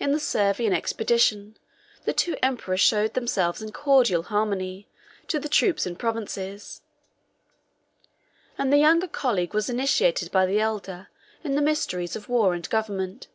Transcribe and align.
In 0.00 0.10
the 0.10 0.18
Servian 0.18 0.72
expedition, 0.72 1.56
the 2.04 2.12
two 2.12 2.36
emperors 2.42 2.80
showed 2.80 3.14
themselves 3.14 3.62
in 3.62 3.70
cordial 3.70 4.24
harmony 4.24 4.88
to 5.28 5.38
the 5.38 5.48
troops 5.48 5.86
and 5.86 5.96
provinces; 5.96 6.80
and 8.58 8.72
the 8.72 8.78
younger 8.78 9.06
colleague 9.06 9.54
was 9.54 9.70
initiated 9.70 10.32
by 10.32 10.46
the 10.46 10.58
elder 10.58 11.10
in 11.44 11.54
the 11.54 11.62
mysteries 11.62 12.16
of 12.16 12.28
war 12.28 12.54
and 12.54 12.68
government. 12.70 13.28